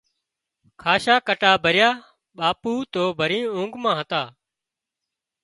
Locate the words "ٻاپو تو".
2.37-3.03